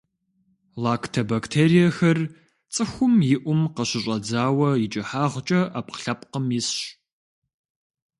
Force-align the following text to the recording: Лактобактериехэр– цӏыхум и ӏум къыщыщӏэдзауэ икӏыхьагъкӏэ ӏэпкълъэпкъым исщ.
Лактобактериехэр– 0.83 2.17
цӏыхум 2.73 3.15
и 3.33 3.37
ӏум 3.43 3.61
къыщыщӏэдзауэ 3.75 4.69
икӏыхьагъкӏэ 4.85 5.61
ӏэпкълъэпкъым 5.73 6.47
исщ. 6.59 6.77